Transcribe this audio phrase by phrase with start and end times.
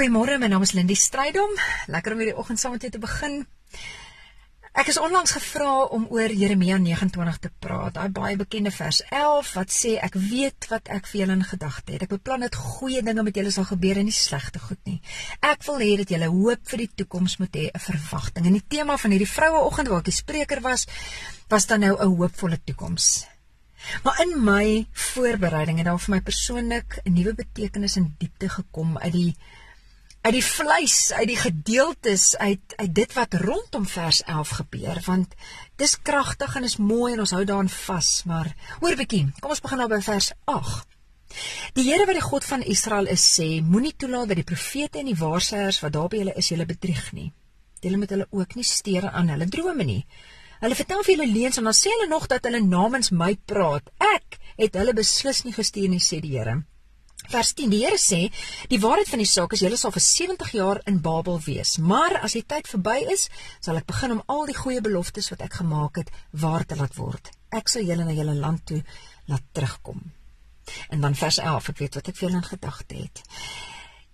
[0.00, 1.50] Goeiemôre, my naam is Lindie Strydom.
[1.92, 3.34] Lekker om hierdie oggend saam met jou te begin.
[4.80, 7.98] Ek is onlangs gevra om oor Jeremia 29 te praat.
[7.98, 11.92] Daai baie bekende vers 11 wat sê ek weet wat ek vir julle in gedagte
[11.92, 12.06] het.
[12.06, 14.96] Ek beplan dat goeie dinge met julle sal gebeur en nie slegte goed nie.
[15.44, 18.46] Ek wil hê dat julle hoop vir die toekoms moet hê, 'n verwagting.
[18.46, 20.88] En die tema van hierdie vroueoggend waar ek die spreker was,
[21.52, 23.26] was dan nou 'n hoopvolle toekoms.
[24.04, 28.96] Maar in my voorbereiding het daar vir my persoonlik 'n nuwe betekenis en diepte gekom
[28.96, 29.36] uit die
[30.20, 35.34] uit die vleis, uit die gedeeltes, uit uit dit wat rondom vers 11 gebeur, want
[35.80, 39.64] dis kragtig en is mooi en ons hou daaraan vas, maar hoor bietjie, kom ons
[39.64, 40.88] begin nou by vers 8.
[41.78, 45.08] Die Here wat die God van Israel is sê, moenie toelaat dat die profete en
[45.08, 47.30] die waarsêers wat daar by julle is julle bedrieg nie.
[47.80, 50.02] Julle moet hulle ook nie steur aan hulle drome nie.
[50.60, 53.88] Hulle vertel vir julle leuns en dan sê hulle nog dat hulle namens my praat.
[54.04, 56.58] Ek het hulle beslis nie gestuur nie, sê die Here.
[57.30, 58.24] Vers 10: Die Here sê,
[58.72, 62.16] die waarheid van die saak is julle sal vir 70 jaar in Babel wees, maar
[62.26, 63.28] as die tyd verby is,
[63.62, 66.10] sal ek begin om al die goeie beloftes wat ek gemaak het
[66.42, 67.30] waar te laat word.
[67.54, 68.80] Ek sal julle na julle land toe
[69.30, 70.02] laat terugkom.
[70.90, 73.22] En dan vers 11, ek weet wat ek vir julle in gedagte het.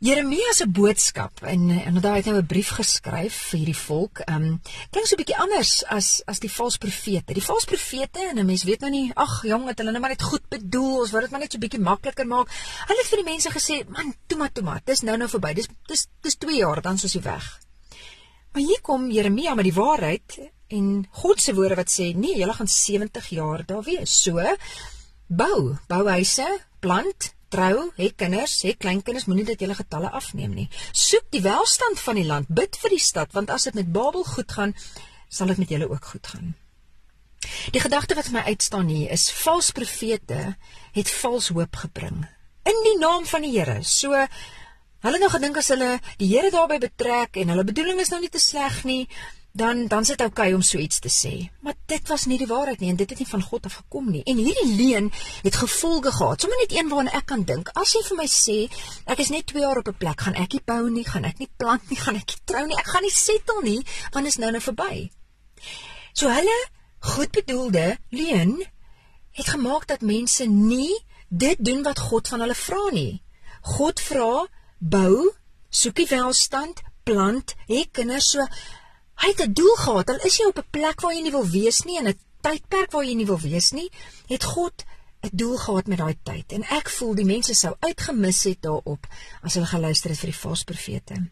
[0.00, 4.22] Jeremia se boodskap en en daai het nou 'n brief geskryf vir hierdie volk.
[4.24, 7.34] Ehm um, klink so 'n bietjie anders as as die valse profete.
[7.34, 10.10] Die valse profete en 'n mens weet nou nie, ag jong, het hulle nou maar
[10.10, 12.48] net goed bedoel, ons wou dit maar net so bietjie makliker maak.
[12.86, 15.54] Hulle het vir die mense gesê, "Man, toe maar toe maar, dis nou nou verby.
[15.54, 17.60] Dis dis dis 2 jaar dan soos jy weg."
[18.52, 22.54] Maar hier kom Jeremia met die waarheid en God se woorde wat sê, "Nee, julle
[22.54, 24.56] gaan 70 jaar daar wees." So
[25.26, 30.68] bou, bou huise, plant trou, het kinders, het kleinkinders, moenie dat julle getalle afneem nie.
[30.92, 34.24] Soek die welstand van die land, bid vir die stad, want as dit met Babel
[34.24, 34.74] goed gaan,
[35.28, 36.54] sal dit met julle ook goed gaan.
[37.72, 40.56] Die gedagte wat my uitstaan hier is vals profete
[40.92, 42.26] het vals hoop gebring
[42.68, 43.78] in die naam van die Here.
[43.82, 44.12] So
[45.00, 48.32] hulle nou gedink as hulle die Here daarbey betrek en hulle bedoeling is nou nie
[48.32, 49.06] te sleg nie,
[49.52, 51.50] dan dan sit oukei okay om so iets te sê.
[51.60, 54.10] Maar dit was nie die waarheid nie en dit het nie van God af gekom
[54.10, 54.22] nie.
[54.22, 55.10] En hierdie leuen
[55.42, 56.40] het gevolge gehad.
[56.40, 57.70] Sommige net een waarna ek kan dink.
[57.74, 58.58] As jy vir my sê
[59.04, 61.38] ek is net 2 jaar op 'n plek, gaan ek nie bou nie, gaan ek
[61.38, 63.82] nie plant nie, gaan ek nie trou nie, ek gaan nie settle nie,
[64.12, 65.10] want is nou nou verby.
[66.12, 66.58] So hulle
[67.00, 68.62] goedbedoelde leuen
[69.30, 73.22] het gemaak dat mense nie dit doen wat God van hulle vra nie.
[73.62, 74.46] God vra
[74.78, 75.30] bou,
[75.70, 78.46] soek die welstand, plant, hê kinders so
[79.20, 80.08] Hy het 'n doel gehad.
[80.08, 82.90] Al is jy op 'n plek waar jy nie wil wees nie en 'n tydperk
[82.90, 83.90] waar jy nie wil wees nie,
[84.26, 84.84] het God
[85.20, 86.52] 'n doel gehad met daai tyd.
[86.52, 89.06] En ek voel die mense sou uitgemis het daarop
[89.42, 91.30] as hulle geluister het vir die valse profete.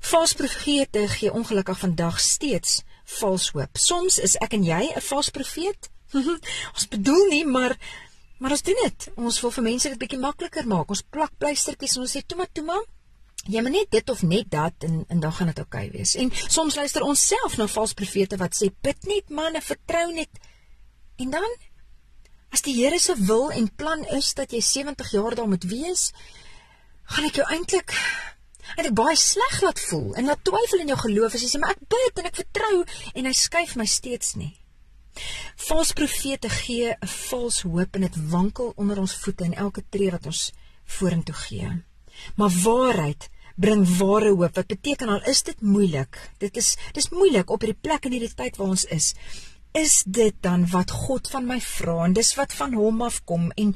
[0.00, 3.76] Valse profete gee ongelukkig vandag steeds vals hoop.
[3.76, 5.90] Soms is ek en jy 'n valse profeet.
[6.76, 7.76] ons bedoel nie, maar
[8.38, 9.10] maar ons doen dit.
[9.16, 10.88] Ons wil vir mense dit bietjie makliker maak.
[10.88, 12.82] Ons plak pleistertjies en ons sê toe maar toe maar
[13.50, 16.14] jy moet net dit of net dat en en dan gaan dit oukei okay wees.
[16.14, 20.30] En soms luister ons self na valse profete wat sê bid net manne, vertrou net.
[21.18, 21.56] En dan
[22.52, 26.12] as die Here se wil en plan is dat jy 70 jaar daar moet wees,
[27.02, 27.94] gaan ek jou eintlik
[28.76, 31.60] en ek baie sleg laat voel en laat twyfel in jou geloof as jy sê
[31.60, 32.74] maar ek bid en ek vertrou
[33.14, 34.54] en hy skuif my steeds nie.
[35.68, 40.10] Valse profete gee 'n vals hoop en dit wankel onder ons voete in elke tree
[40.10, 40.52] wat ons
[40.84, 41.82] vorentoe gee.
[42.36, 44.54] Maar waarheid bring ware hoop.
[44.54, 46.18] Wat beteken al is dit moeilik?
[46.38, 49.12] Dit is dis moeilik op hierdie plek in hierdie tyd waar ons is.
[49.76, 53.74] Is dit dan wat God van my vra en dis wat van hom afkom en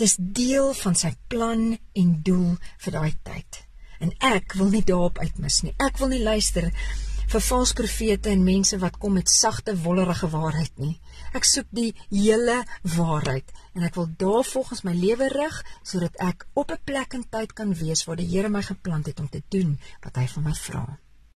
[0.00, 3.64] dis deel van sy plan en doel vir daai tyd.
[4.00, 5.74] En ek wil nie daarop uitmis nie.
[5.76, 6.70] Ek wil nie luister
[7.30, 10.96] vir valse profete en mense wat kom met sagte wollerige waarheid nie.
[11.38, 12.56] Ek soek die hele
[12.96, 17.28] waarheid en ek wil daar volgens my lewe rig sodat ek op 'n plek en
[17.30, 20.42] tyd kan wees waar die Here my geplant het om te doen wat hy van
[20.42, 20.98] my vra.